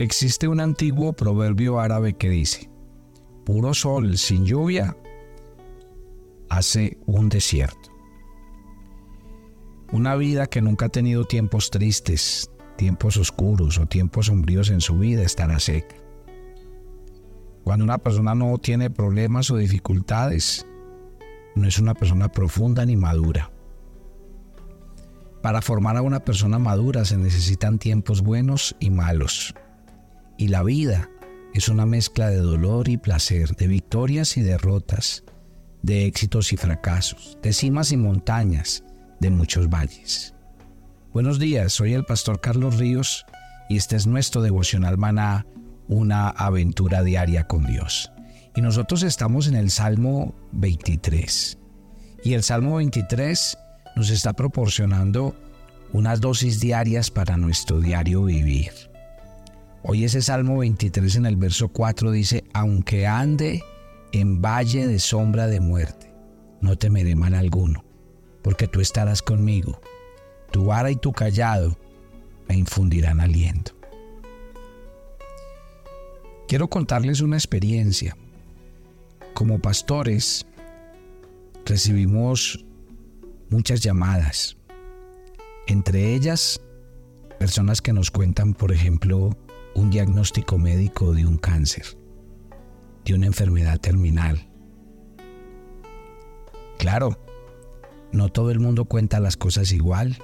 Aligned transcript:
Existe 0.00 0.48
un 0.48 0.58
antiguo 0.58 1.12
proverbio 1.12 1.78
árabe 1.78 2.14
que 2.14 2.28
dice, 2.28 2.68
puro 3.44 3.74
sol 3.74 4.18
sin 4.18 4.44
lluvia 4.44 4.96
hace 6.48 6.98
un 7.06 7.28
desierto. 7.28 7.90
Una 9.92 10.16
vida 10.16 10.48
que 10.48 10.60
nunca 10.60 10.86
ha 10.86 10.88
tenido 10.88 11.24
tiempos 11.24 11.70
tristes, 11.70 12.50
tiempos 12.76 13.16
oscuros 13.16 13.78
o 13.78 13.86
tiempos 13.86 14.26
sombríos 14.26 14.70
en 14.70 14.80
su 14.80 14.98
vida 14.98 15.22
estará 15.22 15.60
seca. 15.60 15.94
Cuando 17.62 17.84
una 17.84 17.98
persona 17.98 18.34
no 18.34 18.58
tiene 18.58 18.90
problemas 18.90 19.48
o 19.52 19.56
dificultades, 19.56 20.66
no 21.54 21.68
es 21.68 21.78
una 21.78 21.94
persona 21.94 22.32
profunda 22.32 22.84
ni 22.84 22.96
madura. 22.96 23.52
Para 25.40 25.62
formar 25.62 25.96
a 25.96 26.02
una 26.02 26.24
persona 26.24 26.58
madura 26.58 27.04
se 27.04 27.16
necesitan 27.16 27.78
tiempos 27.78 28.22
buenos 28.22 28.74
y 28.80 28.90
malos. 28.90 29.54
Y 30.36 30.48
la 30.48 30.62
vida 30.62 31.08
es 31.54 31.68
una 31.68 31.86
mezcla 31.86 32.28
de 32.28 32.38
dolor 32.38 32.88
y 32.88 32.96
placer, 32.96 33.54
de 33.54 33.68
victorias 33.68 34.36
y 34.36 34.42
derrotas, 34.42 35.22
de 35.82 36.06
éxitos 36.06 36.52
y 36.52 36.56
fracasos, 36.56 37.38
de 37.42 37.52
cimas 37.52 37.92
y 37.92 37.96
montañas, 37.96 38.82
de 39.20 39.30
muchos 39.30 39.68
valles. 39.68 40.34
Buenos 41.12 41.38
días, 41.38 41.72
soy 41.72 41.94
el 41.94 42.04
pastor 42.04 42.40
Carlos 42.40 42.78
Ríos 42.78 43.24
y 43.68 43.76
este 43.76 43.94
es 43.94 44.08
nuestro 44.08 44.42
devocional 44.42 44.98
maná, 44.98 45.46
una 45.86 46.30
aventura 46.30 47.04
diaria 47.04 47.46
con 47.46 47.64
Dios. 47.64 48.10
Y 48.56 48.60
nosotros 48.60 49.04
estamos 49.04 49.46
en 49.46 49.54
el 49.54 49.70
Salmo 49.70 50.34
23. 50.52 51.58
Y 52.24 52.34
el 52.34 52.42
Salmo 52.42 52.76
23 52.76 53.56
nos 53.94 54.10
está 54.10 54.32
proporcionando 54.32 55.36
unas 55.92 56.20
dosis 56.20 56.58
diarias 56.58 57.10
para 57.10 57.36
nuestro 57.36 57.80
diario 57.80 58.24
vivir. 58.24 58.93
Hoy 59.86 60.04
ese 60.04 60.22
Salmo 60.22 60.56
23 60.56 61.16
en 61.16 61.26
el 61.26 61.36
verso 61.36 61.68
4 61.68 62.10
dice, 62.10 62.42
aunque 62.54 63.06
ande 63.06 63.62
en 64.12 64.40
valle 64.40 64.88
de 64.88 64.98
sombra 64.98 65.46
de 65.46 65.60
muerte, 65.60 66.10
no 66.62 66.78
temeré 66.78 67.14
mal 67.16 67.34
alguno, 67.34 67.84
porque 68.40 68.66
tú 68.66 68.80
estarás 68.80 69.20
conmigo. 69.20 69.82
Tu 70.50 70.64
vara 70.64 70.90
y 70.90 70.96
tu 70.96 71.12
callado 71.12 71.76
me 72.48 72.56
infundirán 72.56 73.20
aliento. 73.20 73.72
Quiero 76.48 76.68
contarles 76.70 77.20
una 77.20 77.36
experiencia. 77.36 78.16
Como 79.34 79.58
pastores 79.58 80.46
recibimos 81.66 82.64
muchas 83.50 83.82
llamadas, 83.82 84.56
entre 85.66 86.14
ellas 86.14 86.58
personas 87.38 87.82
que 87.82 87.92
nos 87.92 88.10
cuentan, 88.10 88.54
por 88.54 88.72
ejemplo, 88.72 89.36
un 89.74 89.90
diagnóstico 89.90 90.58
médico 90.58 91.12
de 91.12 91.26
un 91.26 91.36
cáncer, 91.36 91.98
de 93.04 93.14
una 93.14 93.26
enfermedad 93.26 93.80
terminal. 93.80 94.48
Claro, 96.78 97.18
no 98.12 98.28
todo 98.28 98.50
el 98.50 98.60
mundo 98.60 98.84
cuenta 98.84 99.20
las 99.20 99.36
cosas 99.36 99.72
igual. 99.72 100.18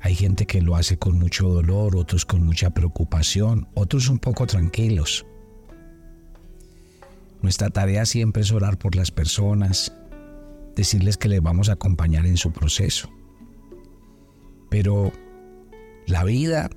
Hay 0.00 0.14
gente 0.14 0.46
que 0.46 0.60
lo 0.60 0.76
hace 0.76 0.98
con 0.98 1.18
mucho 1.18 1.48
dolor, 1.48 1.96
otros 1.96 2.24
con 2.24 2.44
mucha 2.44 2.70
preocupación, 2.70 3.68
otros 3.74 4.08
un 4.08 4.18
poco 4.18 4.46
tranquilos. 4.46 5.26
Nuestra 7.42 7.70
tarea 7.70 8.06
siempre 8.06 8.42
es 8.42 8.50
orar 8.50 8.78
por 8.78 8.96
las 8.96 9.10
personas, 9.10 9.92
decirles 10.74 11.16
que 11.16 11.28
les 11.28 11.42
vamos 11.42 11.68
a 11.68 11.74
acompañar 11.74 12.26
en 12.26 12.36
su 12.36 12.52
proceso. 12.52 13.08
Pero 14.68 15.12
la 16.06 16.24
vida 16.24 16.70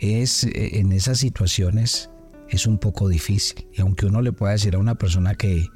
es 0.00 0.44
eh, 0.44 0.78
en 0.78 0.92
esas 0.92 1.18
situaciones 1.18 2.10
es 2.48 2.66
un 2.66 2.78
poco 2.78 3.08
difícil. 3.08 3.68
Y 3.72 3.80
aunque 3.80 4.06
uno 4.06 4.22
le 4.22 4.32
pueda 4.32 4.52
decir 4.52 4.74
a 4.74 4.78
una 4.78 4.96
persona 4.96 5.34
que 5.34 5.68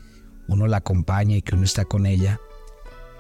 uno 0.49 0.67
la 0.67 0.79
acompaña 0.79 1.37
y 1.37 1.43
que 1.43 1.55
uno 1.55 1.65
está 1.65 1.85
con 1.85 2.07
ella, 2.07 2.41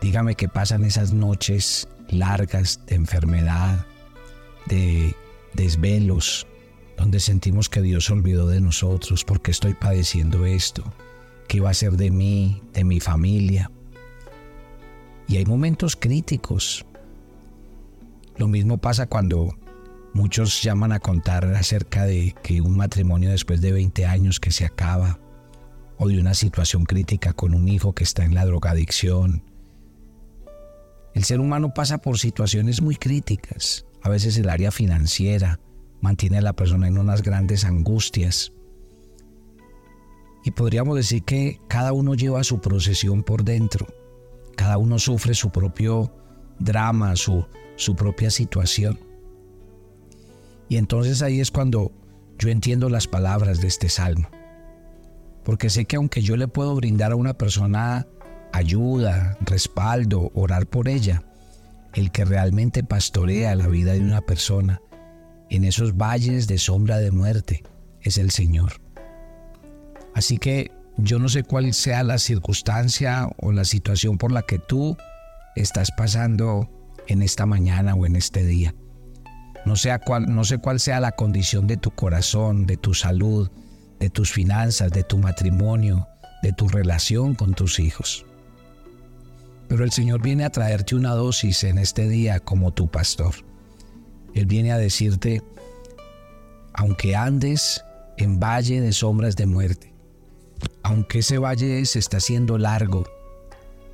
dígame 0.00 0.34
que 0.34 0.48
pasan 0.48 0.84
esas 0.84 1.12
noches 1.12 1.88
largas 2.08 2.84
de 2.86 2.96
enfermedad, 2.96 3.86
de 4.66 5.14
desvelos, 5.54 6.46
donde 6.96 7.20
sentimos 7.20 7.68
que 7.68 7.82
Dios 7.82 8.10
olvidó 8.10 8.48
de 8.48 8.60
nosotros 8.60 9.24
porque 9.24 9.50
estoy 9.50 9.74
padeciendo 9.74 10.46
esto, 10.46 10.84
qué 11.48 11.60
va 11.60 11.70
a 11.70 11.74
ser 11.74 11.92
de 11.92 12.10
mí, 12.10 12.62
de 12.72 12.84
mi 12.84 13.00
familia. 13.00 13.70
Y 15.26 15.36
hay 15.36 15.46
momentos 15.46 15.96
críticos. 15.96 16.84
Lo 18.36 18.48
mismo 18.48 18.78
pasa 18.78 19.06
cuando 19.06 19.54
Muchos 20.14 20.62
llaman 20.62 20.92
a 20.92 21.00
contar 21.00 21.44
acerca 21.54 22.06
de 22.06 22.34
que 22.42 22.60
un 22.60 22.76
matrimonio 22.76 23.30
después 23.30 23.60
de 23.60 23.72
20 23.72 24.06
años 24.06 24.38
que 24.38 24.52
se 24.52 24.64
acaba, 24.64 25.18
o 25.98 26.08
de 26.08 26.20
una 26.20 26.34
situación 26.34 26.84
crítica 26.84 27.32
con 27.32 27.54
un 27.54 27.68
hijo 27.68 27.94
que 27.94 28.04
está 28.04 28.24
en 28.24 28.34
la 28.34 28.46
drogadicción. 28.46 29.42
El 31.14 31.24
ser 31.24 31.40
humano 31.40 31.74
pasa 31.74 31.98
por 31.98 32.18
situaciones 32.18 32.80
muy 32.80 32.96
críticas. 32.96 33.86
A 34.02 34.08
veces 34.08 34.36
el 34.36 34.48
área 34.50 34.70
financiera 34.70 35.60
mantiene 36.00 36.38
a 36.38 36.42
la 36.42 36.52
persona 36.52 36.88
en 36.88 36.98
unas 36.98 37.22
grandes 37.22 37.64
angustias. 37.64 38.52
Y 40.44 40.50
podríamos 40.50 40.96
decir 40.96 41.22
que 41.22 41.58
cada 41.68 41.92
uno 41.92 42.14
lleva 42.14 42.44
su 42.44 42.60
procesión 42.60 43.22
por 43.22 43.44
dentro. 43.44 43.86
Cada 44.56 44.78
uno 44.78 44.98
sufre 44.98 45.34
su 45.34 45.50
propio 45.50 46.14
drama, 46.58 47.16
su, 47.16 47.46
su 47.76 47.96
propia 47.96 48.30
situación. 48.30 49.13
Y 50.68 50.76
entonces 50.76 51.22
ahí 51.22 51.40
es 51.40 51.50
cuando 51.50 51.92
yo 52.38 52.48
entiendo 52.48 52.88
las 52.88 53.06
palabras 53.06 53.60
de 53.60 53.68
este 53.68 53.88
salmo. 53.88 54.28
Porque 55.44 55.70
sé 55.70 55.84
que 55.84 55.96
aunque 55.96 56.22
yo 56.22 56.36
le 56.36 56.48
puedo 56.48 56.74
brindar 56.74 57.12
a 57.12 57.16
una 57.16 57.34
persona 57.34 58.06
ayuda, 58.52 59.36
respaldo, 59.42 60.30
orar 60.34 60.66
por 60.66 60.88
ella, 60.88 61.22
el 61.92 62.10
que 62.10 62.24
realmente 62.24 62.82
pastorea 62.82 63.54
la 63.54 63.68
vida 63.68 63.92
de 63.92 64.00
una 64.00 64.20
persona 64.20 64.80
en 65.50 65.64
esos 65.64 65.96
valles 65.96 66.46
de 66.46 66.58
sombra 66.58 66.98
de 66.98 67.10
muerte 67.10 67.62
es 68.00 68.18
el 68.18 68.30
Señor. 68.30 68.80
Así 70.14 70.38
que 70.38 70.70
yo 70.96 71.18
no 71.18 71.28
sé 71.28 71.42
cuál 71.42 71.74
sea 71.74 72.02
la 72.02 72.18
circunstancia 72.18 73.28
o 73.38 73.52
la 73.52 73.64
situación 73.64 74.18
por 74.18 74.32
la 74.32 74.42
que 74.42 74.58
tú 74.58 74.96
estás 75.56 75.90
pasando 75.96 76.70
en 77.06 77.22
esta 77.22 77.46
mañana 77.46 77.94
o 77.94 78.06
en 78.06 78.16
este 78.16 78.44
día. 78.44 78.74
No, 79.64 79.76
sea 79.76 80.00
no 80.26 80.44
sé 80.44 80.58
cuál 80.58 80.80
sea 80.80 81.00
la 81.00 81.12
condición 81.12 81.66
de 81.66 81.76
tu 81.76 81.90
corazón, 81.90 82.66
de 82.66 82.76
tu 82.76 82.94
salud, 82.94 83.50
de 83.98 84.10
tus 84.10 84.32
finanzas, 84.32 84.90
de 84.90 85.02
tu 85.02 85.18
matrimonio, 85.18 86.06
de 86.42 86.52
tu 86.52 86.68
relación 86.68 87.34
con 87.34 87.54
tus 87.54 87.78
hijos. 87.78 88.26
Pero 89.68 89.84
el 89.84 89.92
Señor 89.92 90.20
viene 90.20 90.44
a 90.44 90.50
traerte 90.50 90.94
una 90.94 91.12
dosis 91.12 91.64
en 91.64 91.78
este 91.78 92.08
día 92.08 92.40
como 92.40 92.72
tu 92.72 92.88
pastor. 92.88 93.34
Él 94.34 94.46
viene 94.46 94.72
a 94.72 94.78
decirte, 94.78 95.42
aunque 96.74 97.16
andes 97.16 97.82
en 98.18 98.38
valle 98.38 98.80
de 98.80 98.92
sombras 98.92 99.36
de 99.36 99.46
muerte, 99.46 99.94
aunque 100.82 101.20
ese 101.20 101.38
valle 101.38 101.84
se 101.86 101.98
está 101.98 102.18
haciendo 102.18 102.58
largo 102.58 103.04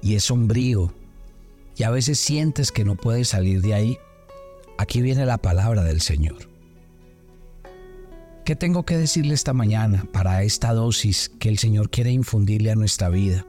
y 0.02 0.14
es 0.16 0.24
sombrío, 0.24 0.92
y 1.76 1.84
a 1.84 1.90
veces 1.90 2.18
sientes 2.18 2.72
que 2.72 2.84
no 2.84 2.96
puedes 2.96 3.28
salir 3.28 3.62
de 3.62 3.74
ahí, 3.74 3.98
Aquí 4.80 5.02
viene 5.02 5.26
la 5.26 5.36
palabra 5.36 5.84
del 5.84 6.00
Señor. 6.00 6.48
¿Qué 8.46 8.56
tengo 8.56 8.86
que 8.86 8.96
decirle 8.96 9.34
esta 9.34 9.52
mañana 9.52 10.06
para 10.10 10.42
esta 10.42 10.72
dosis 10.72 11.30
que 11.38 11.50
el 11.50 11.58
Señor 11.58 11.90
quiere 11.90 12.12
infundirle 12.12 12.70
a 12.70 12.76
nuestra 12.76 13.10
vida? 13.10 13.46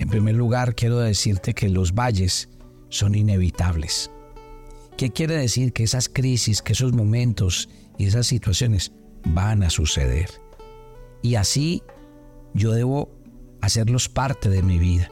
En 0.00 0.08
primer 0.08 0.34
lugar, 0.34 0.74
quiero 0.74 0.98
decirte 0.98 1.54
que 1.54 1.68
los 1.68 1.94
valles 1.94 2.48
son 2.88 3.14
inevitables. 3.14 4.10
¿Qué 4.96 5.10
quiere 5.12 5.36
decir? 5.36 5.72
Que 5.72 5.84
esas 5.84 6.08
crisis, 6.08 6.60
que 6.60 6.72
esos 6.72 6.92
momentos 6.92 7.68
y 7.96 8.06
esas 8.06 8.26
situaciones 8.26 8.90
van 9.24 9.62
a 9.62 9.70
suceder. 9.70 10.28
Y 11.22 11.36
así 11.36 11.84
yo 12.52 12.72
debo 12.72 13.14
hacerlos 13.60 14.08
parte 14.08 14.48
de 14.48 14.64
mi 14.64 14.80
vida. 14.80 15.08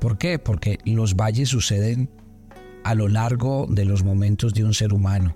¿Por 0.00 0.18
qué? 0.18 0.40
Porque 0.40 0.80
los 0.84 1.14
valles 1.14 1.50
suceden 1.50 2.10
a 2.86 2.94
lo 2.94 3.08
largo 3.08 3.66
de 3.68 3.84
los 3.84 4.04
momentos 4.04 4.54
de 4.54 4.62
un 4.62 4.72
ser 4.72 4.94
humano, 4.94 5.34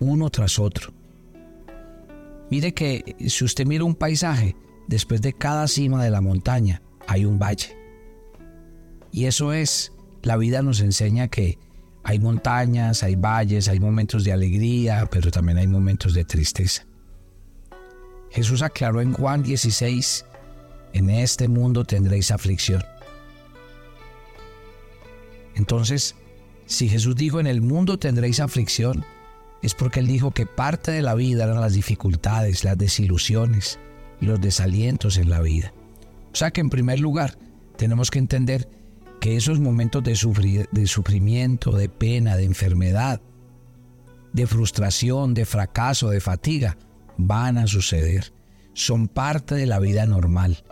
uno 0.00 0.30
tras 0.30 0.58
otro. 0.58 0.92
Mire 2.50 2.74
que 2.74 3.14
si 3.28 3.44
usted 3.44 3.64
mira 3.64 3.84
un 3.84 3.94
paisaje, 3.94 4.56
después 4.88 5.22
de 5.22 5.32
cada 5.32 5.68
cima 5.68 6.02
de 6.02 6.10
la 6.10 6.20
montaña 6.20 6.82
hay 7.06 7.24
un 7.24 7.38
valle. 7.38 7.76
Y 9.12 9.26
eso 9.26 9.52
es, 9.52 9.92
la 10.22 10.36
vida 10.36 10.60
nos 10.60 10.80
enseña 10.80 11.28
que 11.28 11.56
hay 12.02 12.18
montañas, 12.18 13.04
hay 13.04 13.14
valles, 13.14 13.68
hay 13.68 13.78
momentos 13.78 14.24
de 14.24 14.32
alegría, 14.32 15.08
pero 15.08 15.30
también 15.30 15.58
hay 15.58 15.68
momentos 15.68 16.14
de 16.14 16.24
tristeza. 16.24 16.84
Jesús 18.32 18.62
aclaró 18.62 19.00
en 19.00 19.12
Juan 19.12 19.44
16, 19.44 20.24
en 20.94 21.10
este 21.10 21.46
mundo 21.46 21.84
tendréis 21.84 22.32
aflicción. 22.32 22.82
Entonces, 25.54 26.16
Si 26.66 26.88
Jesús 26.88 27.14
dijo 27.14 27.38
en 27.38 27.46
el 27.46 27.62
mundo 27.62 27.98
tendréis 27.98 28.40
aflicción, 28.40 29.04
es 29.62 29.74
porque 29.74 30.00
Él 30.00 30.06
dijo 30.06 30.32
que 30.32 30.46
parte 30.46 30.90
de 30.90 31.02
la 31.02 31.14
vida 31.14 31.44
eran 31.44 31.60
las 31.60 31.74
dificultades, 31.74 32.64
las 32.64 32.76
desilusiones 32.76 33.78
y 34.20 34.26
los 34.26 34.40
desalientos 34.40 35.16
en 35.16 35.30
la 35.30 35.40
vida. 35.40 35.72
O 36.32 36.36
sea 36.36 36.50
que 36.50 36.60
en 36.60 36.70
primer 36.70 37.00
lugar 37.00 37.38
tenemos 37.76 38.10
que 38.10 38.18
entender 38.18 38.68
que 39.20 39.36
esos 39.36 39.60
momentos 39.60 40.02
de, 40.02 40.68
de 40.70 40.86
sufrimiento, 40.86 41.72
de 41.72 41.88
pena, 41.88 42.36
de 42.36 42.44
enfermedad, 42.44 43.20
de 44.32 44.46
frustración, 44.46 45.34
de 45.34 45.46
fracaso, 45.46 46.10
de 46.10 46.20
fatiga, 46.20 46.76
van 47.16 47.58
a 47.58 47.66
suceder. 47.66 48.32
Son 48.74 49.08
parte 49.08 49.54
de 49.54 49.66
la 49.66 49.78
vida 49.78 50.04
normal, 50.04 50.64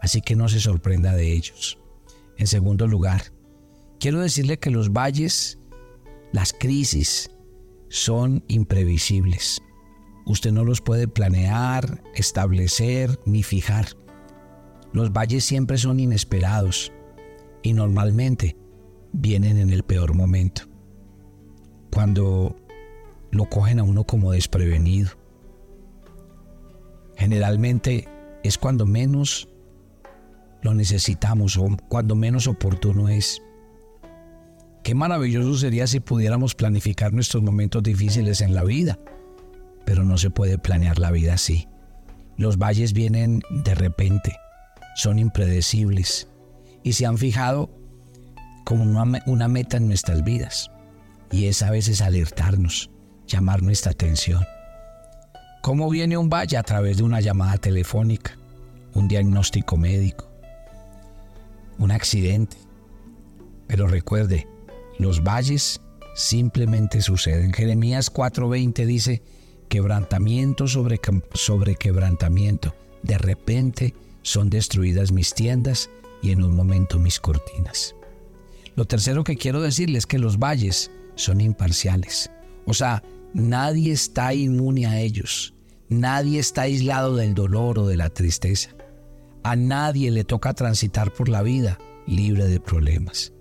así 0.00 0.20
que 0.20 0.36
no 0.36 0.48
se 0.48 0.60
sorprenda 0.60 1.14
de 1.14 1.32
ellos. 1.32 1.78
En 2.36 2.46
segundo 2.46 2.86
lugar, 2.86 3.32
quiero 3.98 4.20
decirle 4.20 4.58
que 4.58 4.70
los 4.70 4.92
valles, 4.92 5.58
las 6.32 6.52
crisis, 6.52 7.30
son 7.88 8.44
imprevisibles. 8.48 9.62
Usted 10.26 10.52
no 10.52 10.64
los 10.64 10.80
puede 10.80 11.08
planear, 11.08 12.02
establecer 12.14 13.18
ni 13.24 13.42
fijar. 13.42 13.86
Los 14.92 15.12
valles 15.12 15.44
siempre 15.44 15.78
son 15.78 16.00
inesperados 16.00 16.92
y 17.62 17.72
normalmente 17.72 18.56
vienen 19.12 19.58
en 19.58 19.70
el 19.70 19.82
peor 19.82 20.14
momento. 20.14 20.62
Cuando 21.90 22.56
lo 23.30 23.48
cogen 23.48 23.78
a 23.78 23.82
uno 23.82 24.04
como 24.04 24.32
desprevenido. 24.32 25.10
Generalmente 27.16 28.08
es 28.42 28.58
cuando 28.58 28.86
menos 28.86 29.48
lo 30.62 30.74
necesitamos 30.74 31.56
o 31.56 31.68
cuando 31.88 32.14
menos 32.14 32.46
oportuno 32.46 33.08
es. 33.08 33.42
Qué 34.88 34.94
maravilloso 34.94 35.58
sería 35.58 35.86
si 35.86 36.00
pudiéramos 36.00 36.54
planificar 36.54 37.12
nuestros 37.12 37.42
momentos 37.42 37.82
difíciles 37.82 38.40
en 38.40 38.54
la 38.54 38.64
vida, 38.64 38.98
pero 39.84 40.02
no 40.02 40.16
se 40.16 40.30
puede 40.30 40.56
planear 40.56 40.98
la 40.98 41.10
vida 41.10 41.34
así. 41.34 41.68
Los 42.38 42.56
valles 42.56 42.94
vienen 42.94 43.42
de 43.50 43.74
repente, 43.74 44.34
son 44.96 45.18
impredecibles 45.18 46.30
y 46.82 46.94
se 46.94 47.04
han 47.04 47.18
fijado 47.18 47.68
como 48.64 48.82
una, 49.26 49.48
meta 49.48 49.76
en 49.76 49.88
nuestras 49.88 50.24
vidas 50.24 50.70
y 51.30 51.48
es 51.48 51.62
a 51.62 51.70
veces 51.70 52.00
alertarnos, 52.00 52.90
llamar 53.26 53.62
nuestra 53.62 53.92
atención. 53.92 54.42
¿Cómo 55.60 55.90
viene 55.90 56.16
un 56.16 56.30
valle? 56.30 56.56
A 56.56 56.62
través 56.62 56.96
de 56.96 57.02
una 57.02 57.20
llamada 57.20 57.58
telefónica, 57.58 58.38
un 58.94 59.06
diagnóstico 59.06 59.76
médico, 59.76 60.32
un 61.78 61.90
accidente. 61.90 62.56
Pero 63.66 63.86
recuerde, 63.86 64.48
los 64.98 65.22
valles 65.22 65.80
simplemente 66.14 67.00
suceden. 67.00 67.52
Jeremías 67.52 68.12
4:20 68.12 68.86
dice, 68.86 69.22
quebrantamiento 69.68 70.66
sobre, 70.66 71.00
sobre 71.34 71.76
quebrantamiento. 71.76 72.74
De 73.02 73.18
repente 73.18 73.94
son 74.22 74.50
destruidas 74.50 75.12
mis 75.12 75.34
tiendas 75.34 75.90
y 76.22 76.32
en 76.32 76.42
un 76.42 76.54
momento 76.54 76.98
mis 76.98 77.20
cortinas. 77.20 77.94
Lo 78.74 78.84
tercero 78.84 79.24
que 79.24 79.36
quiero 79.36 79.60
decirles 79.60 80.00
es 80.00 80.06
que 80.06 80.18
los 80.18 80.38
valles 80.38 80.90
son 81.14 81.40
imparciales. 81.40 82.30
O 82.66 82.74
sea, 82.74 83.02
nadie 83.34 83.92
está 83.92 84.34
inmune 84.34 84.86
a 84.86 85.00
ellos. 85.00 85.54
Nadie 85.88 86.38
está 86.38 86.62
aislado 86.62 87.16
del 87.16 87.34
dolor 87.34 87.78
o 87.78 87.86
de 87.86 87.96
la 87.96 88.10
tristeza. 88.10 88.70
A 89.42 89.56
nadie 89.56 90.10
le 90.10 90.24
toca 90.24 90.52
transitar 90.52 91.12
por 91.12 91.28
la 91.28 91.42
vida 91.42 91.78
libre 92.06 92.44
de 92.44 92.60
problemas. 92.60 93.32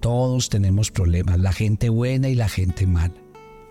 Todos 0.00 0.48
tenemos 0.48 0.90
problemas, 0.90 1.38
la 1.38 1.52
gente 1.52 1.90
buena 1.90 2.28
y 2.28 2.34
la 2.34 2.48
gente 2.48 2.86
mala. 2.86 3.14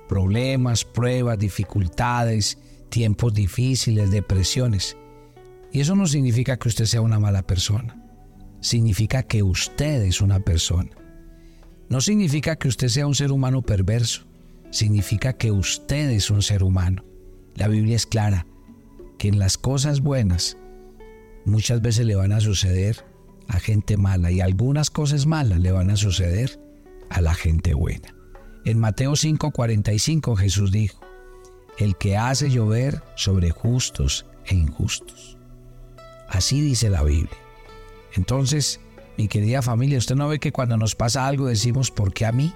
Problemas, 0.08 0.86
pruebas, 0.86 1.40
dificultades, 1.40 2.58
tiempos 2.90 3.34
difíciles, 3.34 4.12
depresiones. 4.12 4.96
Y 5.72 5.82
eso 5.82 5.96
no 5.96 6.08
significa 6.08 6.58
que 6.58 6.68
usted 6.68 6.86
sea 6.86 7.02
una 7.02 7.20
mala 7.20 7.42
persona. 7.44 7.96
Significa 8.62 9.24
que 9.24 9.42
usted 9.44 10.04
es 10.04 10.22
una 10.22 10.40
persona. 10.40 10.90
No 11.90 12.02
significa 12.02 12.56
que 12.56 12.68
usted 12.68 12.88
sea 12.90 13.08
un 13.08 13.16
ser 13.16 13.32
humano 13.32 13.64
perverso. 13.64 14.26
Significa 14.70 15.34
que 15.34 15.52
usted 15.52 16.12
es 16.12 16.30
un 16.30 16.44
ser 16.44 16.64
humano. 16.64 17.04
La 17.56 17.68
Biblia 17.68 17.96
es 17.96 18.06
clara 18.06 18.46
que 19.18 19.28
en 19.28 19.40
las 19.40 19.58
cosas 19.58 20.02
buenas 20.02 20.58
muchas 21.46 21.82
veces 21.82 22.06
le 22.06 22.16
van 22.16 22.32
a 22.32 22.40
suceder 22.40 23.09
a 23.50 23.60
gente 23.60 23.98
mala 23.98 24.32
y 24.32 24.40
algunas 24.40 24.90
cosas 24.90 25.26
malas 25.26 25.60
le 25.60 25.72
van 25.72 25.90
a 25.90 25.98
suceder 25.98 26.60
a 27.10 27.20
la 27.20 27.34
gente 27.34 27.74
buena. 27.74 28.16
En 28.64 28.80
Mateo 28.80 29.14
5:45 29.14 30.38
Jesús 30.38 30.72
dijo, 30.72 31.02
el 31.78 31.98
que 31.98 32.16
hace 32.16 32.50
llover 32.50 33.02
sobre 33.16 33.50
justos 33.50 34.26
e 34.46 34.56
injustos. 34.56 35.38
Así 36.28 36.62
dice 36.62 36.90
la 36.90 37.04
Biblia. 37.04 37.38
Entonces, 38.16 38.80
mi 39.18 39.28
querida 39.28 39.62
familia, 39.62 39.98
usted 39.98 40.16
no 40.16 40.28
ve 40.28 40.40
que 40.40 40.52
cuando 40.52 40.78
nos 40.78 40.96
pasa 40.96 41.26
algo 41.26 41.48
decimos, 41.48 41.90
¿por 41.90 42.14
qué 42.14 42.26
a 42.26 42.32
mí? 42.32 42.54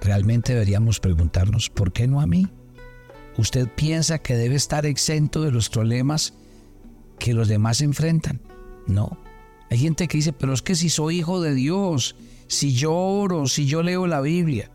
Realmente 0.00 0.54
deberíamos 0.54 0.98
preguntarnos, 0.98 1.70
¿por 1.70 1.92
qué 1.92 2.08
no 2.08 2.20
a 2.20 2.26
mí? 2.26 2.48
¿Usted 3.38 3.68
piensa 3.68 4.18
que 4.18 4.34
debe 4.34 4.56
estar 4.56 4.86
exento 4.86 5.42
de 5.42 5.52
los 5.52 5.68
problemas 5.68 6.34
que 7.18 7.32
los 7.32 7.46
demás 7.46 7.80
enfrentan? 7.80 8.40
No. 8.86 9.18
Hay 9.72 9.78
gente 9.78 10.06
que 10.06 10.18
dice, 10.18 10.34
pero 10.34 10.52
es 10.52 10.60
que 10.60 10.74
si 10.74 10.90
soy 10.90 11.20
hijo 11.20 11.40
de 11.40 11.54
Dios, 11.54 12.14
si 12.46 12.74
yo 12.74 12.92
oro, 12.94 13.46
si 13.46 13.64
yo 13.64 13.82
leo 13.82 14.06
la 14.06 14.20
Biblia. 14.20 14.70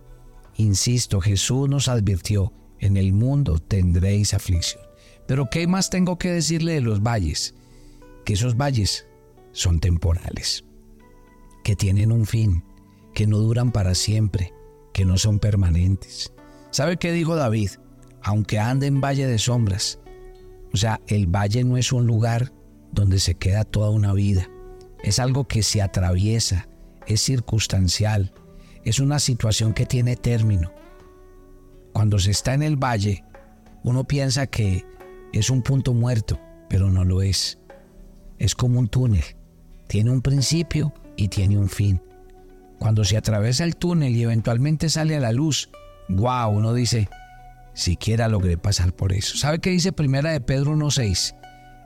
Insisto, 0.55 1.21
Jesús 1.21 1.69
nos 1.69 1.87
advirtió, 1.87 2.51
en 2.79 2.97
el 2.97 3.13
mundo 3.13 3.59
tendréis 3.59 4.33
aflicción. 4.33 4.81
Pero 5.27 5.51
¿qué 5.51 5.67
más 5.67 5.91
tengo 5.91 6.17
que 6.17 6.31
decirle 6.31 6.73
de 6.73 6.81
los 6.81 7.03
valles? 7.03 7.53
Que 8.25 8.33
esos 8.33 8.57
valles 8.57 9.05
son 9.51 9.79
temporales, 9.79 10.63
que 11.63 11.75
tienen 11.75 12.11
un 12.11 12.25
fin, 12.25 12.63
que 13.13 13.27
no 13.27 13.37
duran 13.37 13.71
para 13.71 13.93
siempre, 13.93 14.51
que 14.95 15.05
no 15.05 15.19
son 15.19 15.37
permanentes. 15.37 16.33
¿Sabe 16.71 16.97
qué 16.97 17.11
dijo 17.11 17.35
David? 17.35 17.69
Aunque 18.23 18.57
ande 18.57 18.87
en 18.87 18.99
valle 18.99 19.27
de 19.27 19.37
sombras, 19.37 19.99
o 20.73 20.77
sea, 20.77 21.01
el 21.05 21.27
valle 21.27 21.63
no 21.63 21.77
es 21.77 21.91
un 21.91 22.07
lugar 22.07 22.51
donde 22.91 23.19
se 23.19 23.35
queda 23.35 23.63
toda 23.63 23.91
una 23.91 24.13
vida 24.13 24.49
es 25.07 25.19
algo 25.19 25.47
que 25.47 25.63
se 25.63 25.81
atraviesa, 25.81 26.67
es 27.05 27.21
circunstancial, 27.21 28.33
es 28.83 28.99
una 28.99 29.19
situación 29.19 29.73
que 29.73 29.85
tiene 29.85 30.17
término. 30.17 30.71
Cuando 31.93 32.19
se 32.19 32.31
está 32.31 32.53
en 32.53 32.61
el 32.61 32.75
valle, 32.75 33.23
uno 33.83 34.03
piensa 34.03 34.47
que 34.47 34.85
es 35.31 35.49
un 35.49 35.61
punto 35.61 35.93
muerto, 35.93 36.39
pero 36.69 36.89
no 36.91 37.05
lo 37.05 37.21
es. 37.21 37.57
Es 38.37 38.53
como 38.53 38.79
un 38.79 38.89
túnel, 38.89 39.23
tiene 39.87 40.11
un 40.11 40.21
principio 40.21 40.93
y 41.15 41.29
tiene 41.29 41.57
un 41.57 41.69
fin. 41.69 42.01
Cuando 42.77 43.05
se 43.05 43.17
atraviesa 43.17 43.63
el 43.63 43.77
túnel 43.77 44.15
y 44.15 44.23
eventualmente 44.23 44.89
sale 44.89 45.15
a 45.15 45.21
la 45.21 45.31
luz, 45.31 45.69
wow, 46.09 46.49
uno 46.49 46.73
dice, 46.73 47.09
siquiera 47.73 48.27
logré 48.27 48.57
pasar 48.57 48.93
por 48.93 49.13
eso. 49.13 49.37
¿Sabe 49.37 49.59
qué 49.59 49.69
dice 49.69 49.93
Primera 49.93 50.31
de 50.31 50.41
Pedro 50.41 50.75
1.6? 50.75 51.33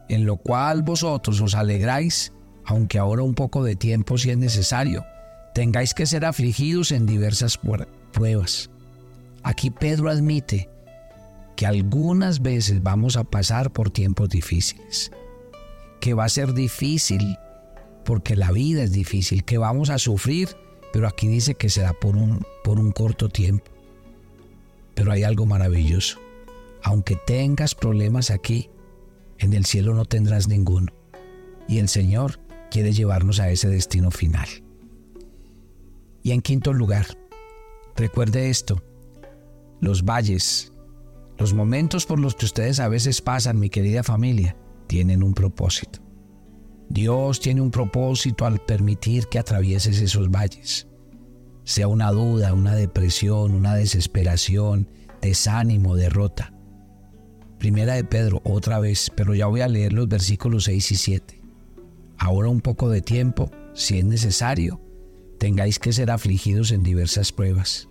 En 0.09 0.25
lo 0.25 0.37
cual 0.37 0.81
vosotros 0.81 1.39
os 1.39 1.53
alegráis 1.53 2.33
aunque 2.65 2.99
ahora 2.99 3.23
un 3.23 3.33
poco 3.33 3.63
de 3.63 3.75
tiempo 3.75 4.17
si 4.17 4.29
es 4.29 4.37
necesario, 4.37 5.05
tengáis 5.53 5.93
que 5.93 6.05
ser 6.05 6.25
afligidos 6.25 6.91
en 6.91 7.05
diversas 7.05 7.59
pruebas. 8.11 8.69
Aquí 9.43 9.71
Pedro 9.71 10.09
admite 10.09 10.69
que 11.55 11.65
algunas 11.65 12.41
veces 12.41 12.81
vamos 12.81 13.17
a 13.17 13.23
pasar 13.23 13.71
por 13.71 13.89
tiempos 13.89 14.29
difíciles, 14.29 15.11
que 15.99 16.13
va 16.13 16.25
a 16.25 16.29
ser 16.29 16.53
difícil 16.53 17.37
porque 18.03 18.35
la 18.35 18.51
vida 18.51 18.83
es 18.83 18.91
difícil, 18.91 19.43
que 19.43 19.57
vamos 19.57 19.89
a 19.89 19.97
sufrir, 19.97 20.49
pero 20.91 21.07
aquí 21.07 21.27
dice 21.27 21.55
que 21.55 21.69
será 21.69 21.93
por 21.93 22.17
un, 22.17 22.45
por 22.63 22.79
un 22.79 22.91
corto 22.91 23.29
tiempo. 23.29 23.65
Pero 24.95 25.11
hay 25.11 25.23
algo 25.23 25.45
maravilloso. 25.45 26.19
Aunque 26.83 27.15
tengas 27.15 27.75
problemas 27.75 28.31
aquí, 28.31 28.69
en 29.37 29.53
el 29.53 29.65
cielo 29.65 29.93
no 29.93 30.05
tendrás 30.05 30.47
ninguno. 30.47 30.91
Y 31.67 31.79
el 31.79 31.87
Señor 31.87 32.39
quiere 32.71 32.93
llevarnos 32.93 33.39
a 33.39 33.51
ese 33.51 33.67
destino 33.67 34.09
final. 34.09 34.47
Y 36.23 36.31
en 36.31 36.41
quinto 36.41 36.73
lugar, 36.73 37.05
recuerde 37.95 38.49
esto, 38.49 38.81
los 39.81 40.03
valles, 40.03 40.71
los 41.37 41.53
momentos 41.53 42.05
por 42.05 42.19
los 42.19 42.33
que 42.33 42.45
ustedes 42.45 42.79
a 42.79 42.87
veces 42.87 43.21
pasan, 43.21 43.59
mi 43.59 43.69
querida 43.69 44.01
familia, 44.03 44.55
tienen 44.87 45.21
un 45.21 45.33
propósito. 45.33 45.99
Dios 46.89 47.39
tiene 47.39 47.61
un 47.61 47.71
propósito 47.71 48.45
al 48.45 48.59
permitir 48.59 49.27
que 49.27 49.39
atravieses 49.39 50.01
esos 50.01 50.29
valles. 50.29 50.87
Sea 51.63 51.87
una 51.87 52.11
duda, 52.11 52.53
una 52.53 52.75
depresión, 52.75 53.53
una 53.53 53.75
desesperación, 53.75 54.89
desánimo, 55.21 55.95
derrota. 55.95 56.53
Primera 57.59 57.93
de 57.93 58.03
Pedro, 58.03 58.41
otra 58.43 58.79
vez, 58.79 59.11
pero 59.15 59.35
ya 59.35 59.45
voy 59.47 59.61
a 59.61 59.67
leer 59.67 59.93
los 59.93 60.07
versículos 60.07 60.65
6 60.65 60.91
y 60.91 60.95
7 60.95 61.40
ahora 62.21 62.49
un 62.49 62.61
poco 62.61 62.89
de 62.89 63.01
tiempo, 63.01 63.49
si 63.73 63.97
es 63.97 64.05
necesario, 64.05 64.79
tengáis 65.39 65.79
que 65.79 65.91
ser 65.91 66.11
afligidos 66.11 66.71
en 66.71 66.83
diversas 66.83 67.31
pruebas. 67.31 67.89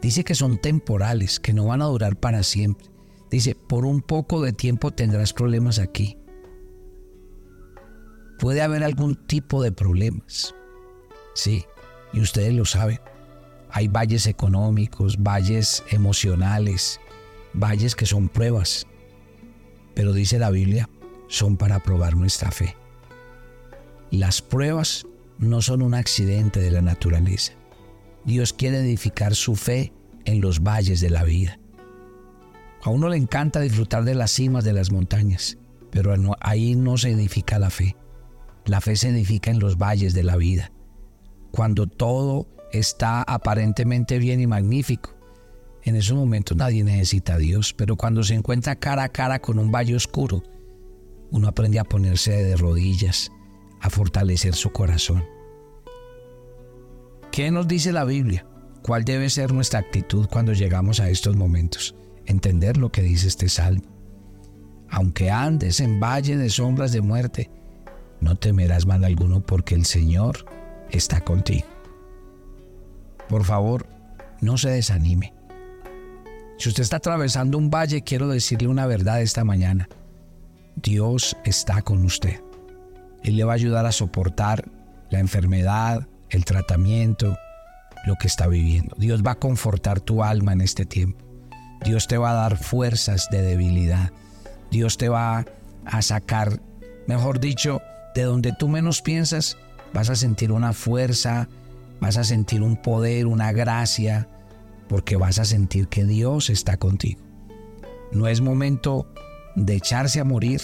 Dice 0.00 0.22
que 0.22 0.36
son 0.36 0.58
temporales, 0.58 1.40
que 1.40 1.52
no 1.52 1.66
van 1.66 1.82
a 1.82 1.86
durar 1.86 2.14
para 2.14 2.44
siempre. 2.44 2.86
Dice, 3.28 3.56
por 3.56 3.84
un 3.84 4.02
poco 4.02 4.40
de 4.40 4.52
tiempo 4.52 4.92
tendrás 4.92 5.32
problemas 5.32 5.80
aquí. 5.80 6.16
Puede 8.38 8.62
haber 8.62 8.84
algún 8.84 9.16
tipo 9.26 9.64
de 9.64 9.72
problemas. 9.72 10.54
Sí, 11.34 11.64
y 12.12 12.20
ustedes 12.20 12.54
lo 12.54 12.64
saben. 12.64 13.00
Hay 13.68 13.88
valles 13.88 14.28
económicos, 14.28 15.20
valles 15.20 15.82
emocionales, 15.90 17.00
valles 17.52 17.96
que 17.96 18.06
son 18.06 18.28
pruebas. 18.28 18.86
Pero 19.94 20.12
dice 20.12 20.38
la 20.38 20.50
Biblia, 20.50 20.88
son 21.26 21.56
para 21.56 21.80
probar 21.80 22.14
nuestra 22.16 22.52
fe. 22.52 22.76
Las 24.10 24.42
pruebas 24.42 25.06
no 25.38 25.62
son 25.62 25.82
un 25.82 25.94
accidente 25.94 26.58
de 26.60 26.72
la 26.72 26.82
naturaleza. 26.82 27.52
Dios 28.24 28.52
quiere 28.52 28.78
edificar 28.78 29.36
su 29.36 29.54
fe 29.54 29.92
en 30.24 30.40
los 30.40 30.62
valles 30.62 31.00
de 31.00 31.10
la 31.10 31.22
vida. 31.22 31.60
A 32.82 32.90
uno 32.90 33.08
le 33.08 33.16
encanta 33.16 33.60
disfrutar 33.60 34.04
de 34.04 34.14
las 34.14 34.32
cimas 34.32 34.64
de 34.64 34.72
las 34.72 34.90
montañas, 34.90 35.58
pero 35.90 36.14
ahí 36.40 36.74
no 36.74 36.96
se 36.96 37.10
edifica 37.10 37.58
la 37.58 37.70
fe. 37.70 37.96
La 38.66 38.80
fe 38.80 38.96
se 38.96 39.10
edifica 39.10 39.50
en 39.50 39.60
los 39.60 39.78
valles 39.78 40.12
de 40.12 40.24
la 40.24 40.36
vida. 40.36 40.72
Cuando 41.52 41.86
todo 41.86 42.48
está 42.72 43.22
aparentemente 43.22 44.18
bien 44.18 44.40
y 44.40 44.46
magnífico, 44.46 45.14
en 45.84 45.96
esos 45.96 46.16
momentos 46.16 46.56
nadie 46.56 46.84
necesita 46.84 47.34
a 47.34 47.38
Dios, 47.38 47.74
pero 47.74 47.96
cuando 47.96 48.22
se 48.22 48.34
encuentra 48.34 48.76
cara 48.76 49.04
a 49.04 49.08
cara 49.08 49.40
con 49.40 49.58
un 49.58 49.70
valle 49.70 49.94
oscuro, 49.94 50.42
uno 51.30 51.48
aprende 51.48 51.78
a 51.78 51.84
ponerse 51.84 52.32
de 52.32 52.56
rodillas, 52.56 53.30
a 53.80 53.90
fortalecer 53.90 54.54
su 54.54 54.70
corazón. 54.70 55.24
¿Qué 57.32 57.50
nos 57.50 57.68
dice 57.68 57.92
la 57.92 58.04
Biblia? 58.04 58.46
¿Cuál 58.82 59.04
debe 59.04 59.30
ser 59.30 59.52
nuestra 59.52 59.80
actitud 59.80 60.26
cuando 60.26 60.52
llegamos 60.52 61.00
a 61.00 61.08
estos 61.08 61.36
momentos? 61.36 61.94
Entender 62.26 62.76
lo 62.76 62.90
que 62.90 63.02
dice 63.02 63.28
este 63.28 63.48
salmo. 63.48 63.84
Aunque 64.90 65.30
andes 65.30 65.80
en 65.80 66.00
valle 66.00 66.36
de 66.36 66.50
sombras 66.50 66.92
de 66.92 67.00
muerte, 67.00 67.50
no 68.20 68.36
temerás 68.36 68.86
mal 68.86 69.04
alguno 69.04 69.40
porque 69.40 69.74
el 69.74 69.86
Señor 69.86 70.44
está 70.90 71.20
contigo. 71.20 71.66
Por 73.28 73.44
favor, 73.44 73.86
no 74.40 74.58
se 74.58 74.70
desanime. 74.70 75.32
Si 76.58 76.68
usted 76.68 76.82
está 76.82 76.96
atravesando 76.96 77.56
un 77.56 77.70
valle, 77.70 78.02
quiero 78.02 78.28
decirle 78.28 78.68
una 78.68 78.86
verdad 78.86 79.22
esta 79.22 79.44
mañana. 79.44 79.88
Dios 80.76 81.36
está 81.44 81.80
con 81.82 82.04
usted. 82.04 82.40
Él 83.22 83.36
le 83.36 83.44
va 83.44 83.52
a 83.52 83.56
ayudar 83.56 83.86
a 83.86 83.92
soportar 83.92 84.70
la 85.10 85.18
enfermedad, 85.18 86.06
el 86.30 86.44
tratamiento, 86.44 87.36
lo 88.06 88.16
que 88.16 88.26
está 88.26 88.46
viviendo. 88.46 88.96
Dios 88.98 89.22
va 89.24 89.32
a 89.32 89.38
confortar 89.38 90.00
tu 90.00 90.22
alma 90.22 90.52
en 90.52 90.60
este 90.60 90.86
tiempo. 90.86 91.24
Dios 91.84 92.06
te 92.06 92.18
va 92.18 92.30
a 92.30 92.34
dar 92.34 92.56
fuerzas 92.56 93.28
de 93.30 93.42
debilidad. 93.42 94.12
Dios 94.70 94.96
te 94.96 95.08
va 95.08 95.44
a 95.84 96.02
sacar, 96.02 96.60
mejor 97.06 97.40
dicho, 97.40 97.80
de 98.14 98.22
donde 98.22 98.52
tú 98.52 98.68
menos 98.68 99.02
piensas, 99.02 99.56
vas 99.92 100.10
a 100.10 100.16
sentir 100.16 100.52
una 100.52 100.72
fuerza, 100.72 101.48
vas 102.00 102.16
a 102.16 102.24
sentir 102.24 102.62
un 102.62 102.76
poder, 102.76 103.26
una 103.26 103.52
gracia, 103.52 104.28
porque 104.88 105.16
vas 105.16 105.38
a 105.38 105.44
sentir 105.44 105.88
que 105.88 106.04
Dios 106.04 106.50
está 106.50 106.76
contigo. 106.76 107.20
No 108.12 108.26
es 108.26 108.40
momento 108.40 109.12
de 109.54 109.76
echarse 109.76 110.20
a 110.20 110.24
morir, 110.24 110.60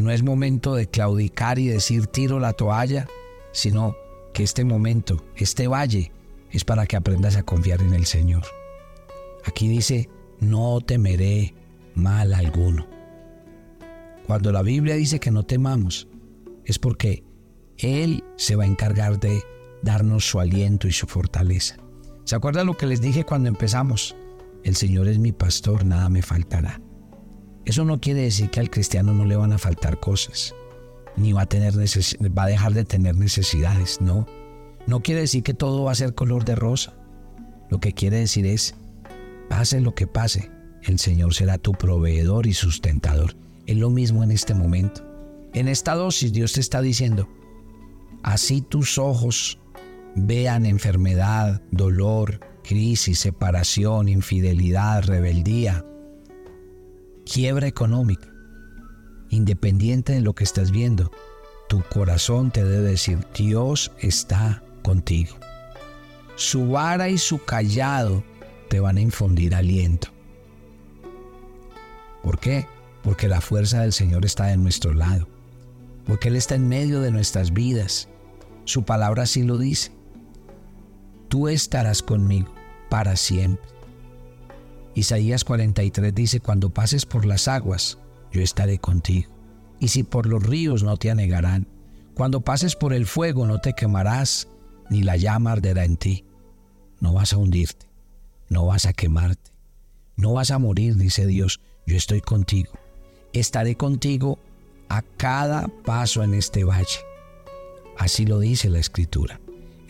no 0.00 0.10
es 0.10 0.22
momento 0.22 0.74
de 0.74 0.86
claudicar 0.86 1.58
y 1.58 1.68
decir 1.68 2.06
tiro 2.06 2.40
la 2.40 2.52
toalla, 2.52 3.06
sino 3.52 3.96
que 4.32 4.42
este 4.42 4.64
momento, 4.64 5.24
este 5.36 5.68
valle, 5.68 6.12
es 6.50 6.64
para 6.64 6.86
que 6.86 6.96
aprendas 6.96 7.36
a 7.36 7.42
confiar 7.42 7.82
en 7.82 7.94
el 7.94 8.06
Señor. 8.06 8.44
Aquí 9.44 9.68
dice, 9.68 10.08
no 10.40 10.80
temeré 10.80 11.54
mal 11.94 12.32
alguno. 12.34 12.86
Cuando 14.26 14.52
la 14.52 14.62
Biblia 14.62 14.94
dice 14.94 15.20
que 15.20 15.30
no 15.30 15.44
temamos, 15.44 16.08
es 16.64 16.78
porque 16.78 17.24
Él 17.78 18.22
se 18.36 18.56
va 18.56 18.64
a 18.64 18.68
encargar 18.68 19.18
de 19.18 19.42
darnos 19.82 20.24
su 20.24 20.40
aliento 20.40 20.86
y 20.86 20.92
su 20.92 21.06
fortaleza. 21.06 21.76
¿Se 22.24 22.36
acuerdan 22.36 22.66
lo 22.66 22.76
que 22.76 22.86
les 22.86 23.00
dije 23.00 23.24
cuando 23.24 23.48
empezamos? 23.48 24.14
El 24.62 24.76
Señor 24.76 25.08
es 25.08 25.18
mi 25.18 25.32
pastor, 25.32 25.84
nada 25.84 26.08
me 26.08 26.22
faltará. 26.22 26.80
Eso 27.64 27.84
no 27.84 28.00
quiere 28.00 28.22
decir 28.22 28.50
que 28.50 28.60
al 28.60 28.70
cristiano 28.70 29.12
no 29.12 29.24
le 29.24 29.36
van 29.36 29.52
a 29.52 29.58
faltar 29.58 30.00
cosas, 30.00 30.54
ni 31.16 31.32
va 31.32 31.42
a, 31.42 31.46
tener 31.46 31.74
va 31.78 32.42
a 32.44 32.48
dejar 32.48 32.72
de 32.72 32.84
tener 32.84 33.16
necesidades, 33.16 34.00
no. 34.00 34.26
No 34.86 35.00
quiere 35.02 35.20
decir 35.20 35.42
que 35.42 35.54
todo 35.54 35.84
va 35.84 35.92
a 35.92 35.96
ser 35.96 36.14
color 36.14 36.44
de 36.44 36.54
rosa. 36.54 36.94
Lo 37.68 37.78
que 37.78 37.92
quiere 37.92 38.18
decir 38.18 38.46
es, 38.46 38.74
pase 39.48 39.80
lo 39.80 39.94
que 39.94 40.06
pase, 40.06 40.50
el 40.82 40.98
Señor 40.98 41.34
será 41.34 41.58
tu 41.58 41.72
proveedor 41.72 42.46
y 42.46 42.54
sustentador. 42.54 43.36
Es 43.66 43.76
lo 43.76 43.90
mismo 43.90 44.24
en 44.24 44.30
este 44.30 44.54
momento. 44.54 45.06
En 45.52 45.68
esta 45.68 45.94
dosis 45.94 46.32
Dios 46.32 46.54
te 46.54 46.60
está 46.60 46.80
diciendo, 46.80 47.28
así 48.22 48.62
tus 48.62 48.98
ojos 48.98 49.58
vean 50.16 50.66
enfermedad, 50.66 51.62
dolor, 51.70 52.40
crisis, 52.62 53.20
separación, 53.20 54.08
infidelidad, 54.08 55.04
rebeldía, 55.04 55.84
quiebra 57.30 57.66
económica, 57.66 58.28
independiente 59.28 60.14
de 60.14 60.20
lo 60.20 60.34
que 60.34 60.44
estás 60.44 60.70
viendo, 60.70 61.10
tu 61.68 61.82
corazón 61.82 62.50
te 62.50 62.64
debe 62.64 62.90
decir, 62.90 63.18
Dios 63.34 63.92
está 63.98 64.62
contigo. 64.82 65.36
Su 66.36 66.68
vara 66.68 67.08
y 67.08 67.18
su 67.18 67.44
callado 67.44 68.24
te 68.68 68.80
van 68.80 68.96
a 68.96 69.02
infundir 69.02 69.54
aliento. 69.54 70.08
¿Por 72.22 72.38
qué? 72.38 72.66
Porque 73.02 73.28
la 73.28 73.40
fuerza 73.40 73.82
del 73.82 73.92
Señor 73.92 74.24
está 74.24 74.46
de 74.46 74.56
nuestro 74.56 74.94
lado, 74.94 75.28
porque 76.06 76.28
Él 76.28 76.36
está 76.36 76.54
en 76.54 76.68
medio 76.68 77.00
de 77.00 77.10
nuestras 77.10 77.52
vidas. 77.52 78.08
Su 78.64 78.84
palabra 78.84 79.22
así 79.24 79.42
lo 79.42 79.58
dice 79.58 79.92
tú 81.30 81.48
estarás 81.48 82.02
conmigo 82.02 82.52
para 82.90 83.16
siempre. 83.16 83.64
Isaías 84.94 85.44
43 85.44 86.14
dice, 86.14 86.40
cuando 86.40 86.70
pases 86.70 87.06
por 87.06 87.24
las 87.24 87.48
aguas, 87.48 87.98
yo 88.32 88.42
estaré 88.42 88.78
contigo. 88.78 89.30
Y 89.78 89.88
si 89.88 90.02
por 90.02 90.26
los 90.26 90.42
ríos 90.42 90.82
no 90.82 90.96
te 90.96 91.10
anegarán, 91.10 91.66
cuando 92.14 92.40
pases 92.40 92.76
por 92.76 92.92
el 92.92 93.06
fuego 93.06 93.46
no 93.46 93.60
te 93.60 93.72
quemarás, 93.72 94.48
ni 94.90 95.02
la 95.02 95.16
llama 95.16 95.52
arderá 95.52 95.84
en 95.84 95.96
ti. 95.96 96.24
No 97.00 97.14
vas 97.14 97.32
a 97.32 97.38
hundirte, 97.38 97.86
no 98.48 98.66
vas 98.66 98.84
a 98.84 98.92
quemarte, 98.92 99.52
no 100.16 100.34
vas 100.34 100.50
a 100.50 100.58
morir, 100.58 100.96
dice 100.96 101.26
Dios, 101.26 101.60
yo 101.86 101.96
estoy 101.96 102.20
contigo. 102.20 102.72
Estaré 103.32 103.76
contigo 103.76 104.38
a 104.88 105.02
cada 105.02 105.68
paso 105.84 106.22
en 106.22 106.34
este 106.34 106.64
valle. 106.64 106.98
Así 107.96 108.26
lo 108.26 108.38
dice 108.40 108.68
la 108.68 108.80
escritura 108.80 109.40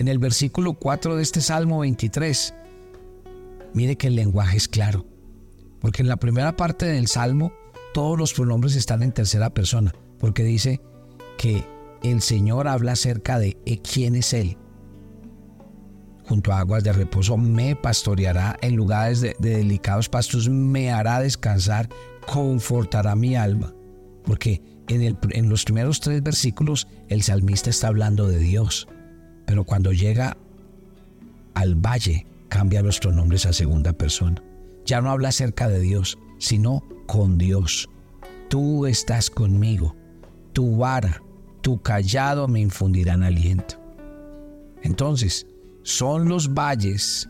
en 0.01 0.09
el 0.09 0.19
versículo 0.19 0.73
4 0.73 1.17
de 1.17 1.23
este 1.23 1.43
Salmo 1.43 1.81
23. 1.81 2.55
Mire 3.75 3.97
que 3.97 4.09
el 4.09 4.17
lenguaje 4.17 4.57
es 4.57 4.69
claro, 4.69 5.07
porque 5.81 6.03
en 6.03 6.09
la 6.09 6.17
primera 6.17 6.57
parte 6.57 6.87
del 6.87 7.07
Salmo 7.07 7.53
todos 7.95 8.19
los 8.19 8.35
pronombres 8.35 8.77
están 8.77 9.03
en 9.03 9.13
tercera 9.13 9.51
persona, 9.51 9.95
porque 10.19 10.43
dice 10.45 10.81
que 11.39 11.65
el 12.03 12.23
Señor 12.23 12.69
habla 12.69 12.93
acerca 12.93 13.39
de 13.39 13.57
quién 13.83 14.15
es 14.15 14.33
Él. 14.33 14.57
Junto 16.25 16.53
a 16.53 16.61
aguas 16.61 16.85
de 16.85 16.93
reposo 16.93 17.37
me 17.37 17.75
pastoreará, 17.75 18.57
en 18.63 18.77
lugares 18.77 19.21
de, 19.21 19.35
delicados 19.41 20.09
pastos 20.09 20.49
me 20.49 20.93
hará 20.93 21.21
descansar, 21.21 21.89
confortará 22.27 23.17
mi 23.17 23.35
alma. 23.35 23.75
Porque 24.25 24.63
en, 24.87 25.19
en 25.31 25.49
los 25.49 25.65
primeros 25.65 26.01
tres 26.01 26.23
versículos 26.23 26.87
el 27.09 27.23
salmista 27.23 27.71
está 27.71 27.89
hablando 27.89 28.29
de 28.29 28.39
Dios 28.39 28.87
pero 29.51 29.65
cuando 29.65 29.93
llega 29.93 30.37
al 31.55 31.75
valle, 31.75 32.25
cambia 32.51 32.83
los 32.83 33.01
pronombres 33.01 33.47
a 33.47 33.55
segunda 33.55 33.95
persona. 33.95 34.43
Ya 34.85 35.01
no 35.01 35.11
habla 35.11 35.31
acerca 35.31 35.69
de 35.69 35.81
Dios, 35.81 36.19
sino 36.39 36.85
con 37.07 37.39
Dios. 37.39 37.89
Tú 38.51 38.85
estás 38.85 39.31
conmigo. 39.31 39.97
Tu 40.53 40.77
vara, 40.77 41.23
tu 41.63 41.81
callado 41.81 42.49
me 42.49 42.61
infundirán 42.61 43.23
aliento. 43.23 43.77
Entonces, 44.83 45.47
son 45.83 46.29
los 46.29 46.53
valles, 46.53 47.29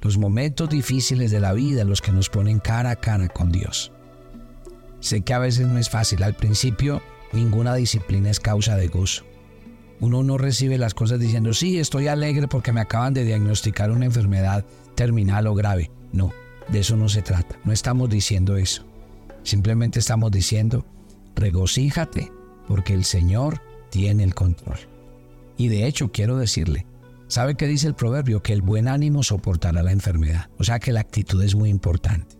los 0.00 0.18
momentos 0.18 0.68
difíciles 0.68 1.30
de 1.30 1.40
la 1.40 1.52
vida 1.52 1.84
los 1.84 2.00
que 2.00 2.12
nos 2.12 2.28
ponen 2.28 2.58
cara 2.58 2.90
a 2.90 2.96
cara 2.96 3.28
con 3.28 3.52
Dios. 3.52 3.92
Sé 5.00 5.20
que 5.20 5.34
a 5.34 5.38
veces 5.38 5.66
no 5.66 5.78
es 5.78 5.90
fácil. 5.90 6.22
Al 6.22 6.34
principio, 6.34 7.02
ninguna 7.32 7.74
disciplina 7.74 8.30
es 8.30 8.40
causa 8.40 8.76
de 8.76 8.88
gozo. 8.88 9.24
Uno 10.04 10.22
no 10.22 10.36
recibe 10.36 10.76
las 10.76 10.92
cosas 10.92 11.18
diciendo, 11.18 11.54
sí, 11.54 11.78
estoy 11.78 12.08
alegre 12.08 12.46
porque 12.46 12.72
me 12.72 12.82
acaban 12.82 13.14
de 13.14 13.24
diagnosticar 13.24 13.90
una 13.90 14.04
enfermedad 14.04 14.62
terminal 14.94 15.46
o 15.46 15.54
grave. 15.54 15.90
No, 16.12 16.30
de 16.68 16.80
eso 16.80 16.94
no 16.94 17.08
se 17.08 17.22
trata. 17.22 17.56
No 17.64 17.72
estamos 17.72 18.10
diciendo 18.10 18.58
eso. 18.58 18.84
Simplemente 19.44 20.00
estamos 20.00 20.30
diciendo, 20.30 20.84
regocíjate 21.34 22.30
porque 22.68 22.92
el 22.92 23.06
Señor 23.06 23.62
tiene 23.88 24.24
el 24.24 24.34
control. 24.34 24.76
Y 25.56 25.68
de 25.68 25.86
hecho 25.86 26.12
quiero 26.12 26.36
decirle, 26.36 26.84
¿Sabe 27.28 27.54
qué 27.54 27.66
dice 27.66 27.86
el 27.86 27.94
proverbio? 27.94 28.42
Que 28.42 28.52
el 28.52 28.60
buen 28.60 28.88
ánimo 28.88 29.22
soportará 29.22 29.82
la 29.82 29.92
enfermedad. 29.92 30.50
O 30.58 30.64
sea 30.64 30.80
que 30.80 30.92
la 30.92 31.00
actitud 31.00 31.42
es 31.42 31.54
muy 31.54 31.70
importante. 31.70 32.36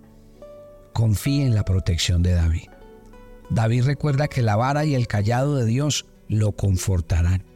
Confíe 0.92 1.47
en 1.47 1.54
la 1.54 1.64
protección 1.64 2.23
de 2.23 2.35
David. 2.35 2.68
David 3.49 3.85
recuerda 3.85 4.28
que 4.28 4.42
la 4.42 4.54
vara 4.54 4.85
y 4.85 4.94
el 4.94 5.06
callado 5.06 5.56
de 5.56 5.64
Dios 5.64 6.04
lo 6.28 6.52
confortarán. 6.52 7.53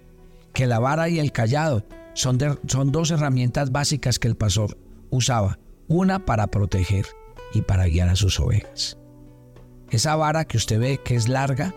Que 0.58 0.66
la 0.66 0.80
vara 0.80 1.08
y 1.08 1.20
el 1.20 1.30
callado 1.30 1.86
son, 2.14 2.36
son 2.66 2.90
dos 2.90 3.12
herramientas 3.12 3.70
básicas 3.70 4.18
que 4.18 4.26
el 4.26 4.34
pastor 4.34 4.76
usaba. 5.08 5.60
Una 5.86 6.26
para 6.26 6.48
proteger 6.48 7.06
y 7.54 7.62
para 7.62 7.86
guiar 7.86 8.08
a 8.08 8.16
sus 8.16 8.40
ovejas. 8.40 8.98
Esa 9.88 10.16
vara 10.16 10.46
que 10.46 10.56
usted 10.56 10.80
ve 10.80 10.98
que 11.04 11.14
es 11.14 11.28
larga 11.28 11.72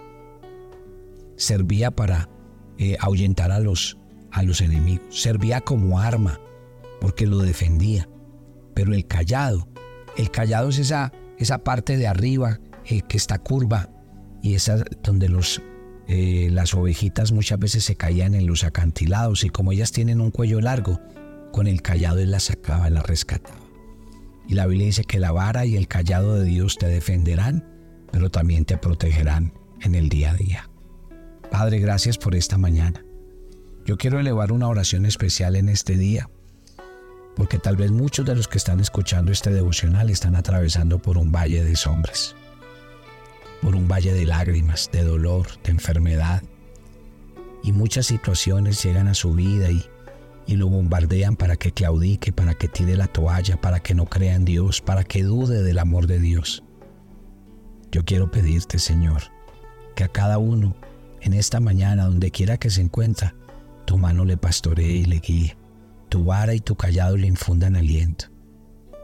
servía 1.35 1.91
para 1.91 2.27
eh, 2.79 2.97
ahuyentar 2.99 3.51
a 3.51 3.59
los, 3.59 3.99
a 4.31 4.41
los 4.41 4.61
enemigos. 4.61 5.05
Servía 5.11 5.61
como 5.61 5.99
arma 5.99 6.39
porque 6.99 7.27
lo 7.27 7.37
defendía. 7.37 8.09
Pero 8.73 8.95
el 8.95 9.05
callado, 9.05 9.67
el 10.17 10.31
callado 10.31 10.69
es 10.69 10.79
esa, 10.79 11.13
esa 11.37 11.59
parte 11.59 11.97
de 11.97 12.07
arriba 12.07 12.59
eh, 12.85 13.03
que 13.03 13.17
está 13.17 13.37
curva 13.37 13.91
y 14.41 14.55
esa 14.55 14.83
donde 15.03 15.29
los, 15.29 15.61
eh, 16.07 16.49
las 16.51 16.73
ovejitas 16.73 17.31
muchas 17.31 17.59
veces 17.59 17.83
se 17.83 17.95
caían 17.95 18.33
en 18.35 18.47
los 18.47 18.63
acantilados 18.63 19.43
y 19.43 19.49
como 19.49 19.71
ellas 19.71 19.91
tienen 19.91 20.21
un 20.21 20.31
cuello 20.31 20.61
largo, 20.61 20.99
con 21.51 21.67
el 21.67 21.81
callado 21.81 22.19
él 22.19 22.31
las 22.31 22.43
sacaba, 22.43 22.89
las 22.89 23.05
rescataba. 23.05 23.59
Y 24.47 24.55
la 24.55 24.67
Biblia 24.67 24.87
dice 24.87 25.03
que 25.03 25.19
la 25.19 25.31
vara 25.31 25.65
y 25.65 25.77
el 25.77 25.87
callado 25.87 26.35
de 26.35 26.45
Dios 26.45 26.77
te 26.77 26.87
defenderán, 26.87 27.65
pero 28.11 28.29
también 28.29 28.65
te 28.65 28.77
protegerán 28.77 29.53
en 29.81 29.95
el 29.95 30.09
día 30.09 30.31
a 30.31 30.35
día. 30.35 30.69
Padre, 31.49 31.79
gracias 31.79 32.17
por 32.17 32.35
esta 32.35 32.57
mañana. 32.57 33.03
Yo 33.85 33.97
quiero 33.97 34.19
elevar 34.19 34.51
una 34.51 34.67
oración 34.67 35.05
especial 35.05 35.55
en 35.55 35.69
este 35.69 35.97
día, 35.97 36.29
porque 37.35 37.57
tal 37.57 37.77
vez 37.77 37.91
muchos 37.91 38.25
de 38.25 38.35
los 38.35 38.47
que 38.47 38.57
están 38.57 38.79
escuchando 38.79 39.31
este 39.31 39.51
devocional 39.51 40.09
están 40.09 40.35
atravesando 40.35 41.01
por 41.01 41.17
un 41.17 41.31
valle 41.31 41.63
de 41.63 41.75
sombras, 41.75 42.35
por 43.61 43.75
un 43.75 43.87
valle 43.87 44.13
de 44.13 44.25
lágrimas, 44.25 44.89
de 44.91 45.03
dolor, 45.03 45.47
de 45.63 45.71
enfermedad, 45.71 46.43
y 47.63 47.71
muchas 47.71 48.07
situaciones 48.07 48.83
llegan 48.83 49.07
a 49.07 49.13
su 49.13 49.33
vida 49.33 49.69
y 49.69 49.85
y 50.51 50.55
lo 50.55 50.67
bombardean 50.67 51.35
para 51.35 51.55
que 51.55 51.71
claudique, 51.71 52.31
para 52.31 52.55
que 52.55 52.67
tire 52.67 52.97
la 52.97 53.07
toalla, 53.07 53.59
para 53.59 53.79
que 53.79 53.95
no 53.95 54.05
crea 54.05 54.35
en 54.35 54.45
Dios, 54.45 54.81
para 54.81 55.03
que 55.03 55.23
dude 55.23 55.63
del 55.63 55.79
amor 55.79 56.07
de 56.07 56.19
Dios. 56.19 56.63
Yo 57.91 58.03
quiero 58.03 58.31
pedirte, 58.31 58.79
Señor, 58.79 59.21
que 59.95 60.03
a 60.03 60.09
cada 60.09 60.37
uno, 60.37 60.75
en 61.21 61.33
esta 61.33 61.59
mañana, 61.59 62.05
donde 62.05 62.31
quiera 62.31 62.57
que 62.57 62.69
se 62.69 62.81
encuentre, 62.81 63.33
tu 63.85 63.97
mano 63.97 64.25
le 64.25 64.37
pastoree 64.37 64.91
y 64.91 65.05
le 65.05 65.19
guíe, 65.19 65.57
tu 66.09 66.25
vara 66.25 66.53
y 66.53 66.59
tu 66.59 66.75
callado 66.75 67.17
le 67.17 67.27
infundan 67.27 67.75
aliento. 67.75 68.25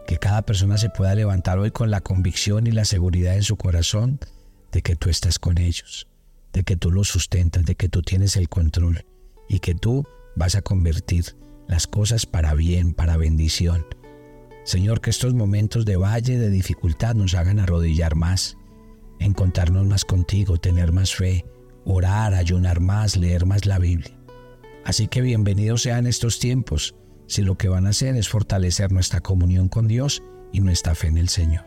Que 0.08 0.18
cada 0.18 0.42
persona 0.42 0.78
se 0.78 0.90
pueda 0.90 1.16
levantar 1.16 1.60
hoy 1.60 1.72
con 1.72 1.92
la 1.92 2.02
convicción 2.02 2.68
y 2.68 2.72
la 2.72 2.86
seguridad 2.86 3.36
en 3.36 3.44
su 3.44 3.58
corazón 3.58 4.20
de 4.72 4.82
que 4.82 4.96
tú 4.96 5.10
estás 5.10 5.40
con 5.40 5.58
ellos, 5.58 6.08
de 6.54 6.64
que 6.64 6.76
tú 6.76 6.92
los 6.92 7.08
sustentas, 7.08 7.66
de 7.66 7.76
que 7.76 7.90
tú 7.90 8.02
tienes 8.02 8.36
el 8.36 8.50
control 8.50 9.06
y 9.50 9.60
que 9.60 9.76
tú 9.76 10.06
vas 10.36 10.56
a 10.56 10.62
convertir 10.62 11.36
las 11.68 11.88
cosas 11.88 12.26
para 12.26 12.54
bien, 12.54 12.94
para 12.94 13.18
bendición. 13.18 13.86
Señor, 14.64 15.02
que 15.02 15.10
estos 15.10 15.34
momentos 15.34 15.86
de 15.86 15.98
valle, 15.98 16.38
de 16.38 16.50
dificultad 16.50 17.16
nos 17.16 17.36
hagan 17.36 17.60
arrodillar 17.60 18.16
más, 18.16 18.58
encontrarnos 19.20 19.86
más 19.86 20.06
contigo, 20.06 20.58
tener 20.58 20.92
más 20.92 21.16
fe, 21.16 21.46
orar, 21.86 22.34
ayunar 22.34 22.80
más, 22.82 23.16
leer 23.16 23.46
más 23.46 23.66
la 23.66 23.80
Biblia. 23.80 24.18
Así 24.84 25.08
que 25.08 25.22
bienvenidos 25.22 25.84
sean 25.84 26.08
estos 26.08 26.40
tiempos, 26.40 26.96
si 27.28 27.42
lo 27.42 27.58
que 27.58 27.70
van 27.70 27.88
a 27.88 27.90
hacer 27.90 28.16
es 28.16 28.30
fortalecer 28.30 28.92
nuestra 28.92 29.22
comunión 29.22 29.70
con 29.70 29.88
Dios 29.88 30.24
y 30.52 30.62
nuestra 30.62 30.96
fe 30.96 31.08
en 31.08 31.18
el 31.18 31.30
Señor. 31.30 31.66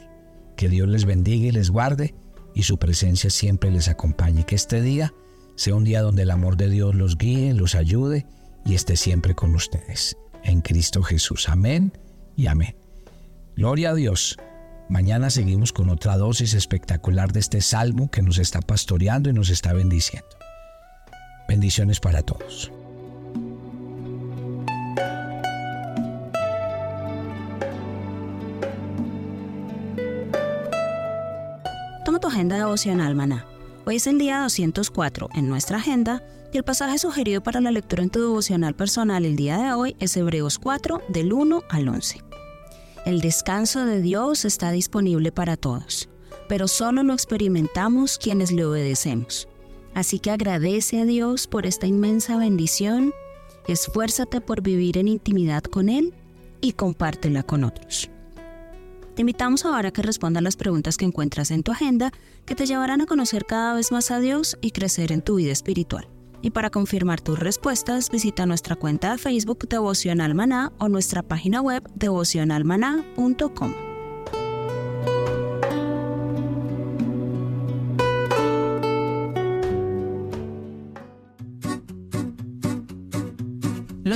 Que 0.57 0.69
Dios 0.69 0.89
les 0.89 1.05
bendiga 1.05 1.49
y 1.49 1.53
les 1.53 1.71
guarde 1.71 2.15
y 2.55 2.63
su 2.65 2.79
presencia 2.79 3.31
siempre 3.31 3.71
les 3.71 3.89
acompañe. 3.89 4.45
Que 4.45 4.55
este 4.55 4.81
día 4.83 5.13
sea 5.57 5.75
un 5.75 5.85
día 5.85 6.03
donde 6.03 6.23
el 6.23 6.31
amor 6.31 6.57
de 6.57 6.69
Dios 6.69 6.95
los 6.95 7.19
guíe, 7.19 7.55
los 7.55 7.75
ayude 7.75 8.27
y 8.65 8.75
esté 8.75 8.97
siempre 8.97 9.35
con 9.35 9.55
ustedes. 9.55 10.17
En 10.43 10.61
Cristo 10.61 11.03
Jesús. 11.03 11.49
Amén 11.49 11.93
y 12.37 12.47
amén. 12.47 12.77
Gloria 13.57 13.91
a 13.91 13.95
Dios. 13.95 14.39
Mañana 14.89 15.31
seguimos 15.31 15.73
con 15.73 15.89
otra 15.89 16.17
dosis 16.17 16.55
espectacular 16.55 17.33
de 17.33 17.41
este 17.41 17.61
salmo 17.61 18.11
que 18.11 18.23
nos 18.23 18.39
está 18.39 18.61
pastoreando 18.61 19.31
y 19.31 19.33
nos 19.33 19.51
está 19.51 19.73
bendiciendo. 19.73 20.29
Bendiciones 21.49 22.01
para 22.01 22.23
todos. 22.23 22.73
Toma 32.11 32.19
tu 32.19 32.27
agenda 32.27 32.57
devocional, 32.57 33.15
maná. 33.15 33.47
Hoy 33.87 33.95
es 33.95 34.09
el 34.09 34.19
día 34.19 34.41
204 34.41 35.29
en 35.33 35.49
nuestra 35.49 35.77
agenda 35.77 36.25
y 36.53 36.57
el 36.57 36.65
pasaje 36.65 36.99
sugerido 36.99 37.41
para 37.41 37.61
la 37.61 37.71
lectura 37.71 38.03
en 38.03 38.11
tu 38.11 38.19
devocional 38.19 38.75
personal 38.75 39.25
el 39.25 39.37
día 39.37 39.59
de 39.59 39.73
hoy 39.75 39.95
es 40.01 40.17
Hebreos 40.17 40.59
4 40.59 41.03
del 41.09 41.33
1 41.33 41.63
al 41.69 41.89
11. 41.89 42.21
El 43.07 43.21
descanso 43.21 43.85
de 43.85 44.03
Dios 44.03 44.45
está 44.45 44.73
disponible 44.73 45.31
para 45.31 45.57
todos, 45.57 46.09
pero 46.49 46.67
solo 46.67 47.05
lo 47.05 47.13
experimentamos 47.13 48.19
quienes 48.19 48.51
le 48.51 48.65
obedecemos. 48.65 49.47
Así 49.95 50.19
que 50.19 50.33
agradece 50.33 51.01
a 51.01 51.05
Dios 51.05 51.47
por 51.47 51.65
esta 51.65 51.87
inmensa 51.87 52.37
bendición, 52.37 53.15
esfuérzate 53.69 54.41
por 54.41 54.63
vivir 54.63 54.99
en 54.99 55.07
intimidad 55.07 55.63
con 55.63 55.89
Él 55.89 56.13
y 56.61 56.73
compártela 56.73 57.45
con 57.45 57.63
otros. 57.63 58.11
Te 59.21 59.23
invitamos 59.23 59.67
ahora 59.67 59.91
a 59.91 59.93
que 59.93 60.01
respondas 60.01 60.43
las 60.43 60.57
preguntas 60.57 60.97
que 60.97 61.05
encuentras 61.05 61.51
en 61.51 61.63
tu 61.63 61.73
agenda 61.73 62.11
que 62.47 62.55
te 62.55 62.65
llevarán 62.65 63.03
a 63.03 63.07
conocer 63.07 63.45
cada 63.45 63.75
vez 63.75 63.93
más 63.93 64.11
a 64.11 64.19
Dios 64.19 64.57
y 64.63 64.71
crecer 64.71 65.13
en 65.13 65.21
tu 65.21 65.35
vida 65.35 65.53
espiritual. 65.53 66.09
Y 66.41 66.53
para 66.53 66.71
confirmar 66.71 67.21
tus 67.21 67.39
respuestas, 67.39 68.09
visita 68.09 68.47
nuestra 68.47 68.77
cuenta 68.77 69.13
de 69.13 69.19
Facebook 69.19 69.69
Devocional 69.69 70.35
Maná 70.35 70.73
o 70.79 70.89
nuestra 70.89 71.23
página 71.23 71.61
web 71.61 71.87
devocionalmaná.com. 71.97 73.90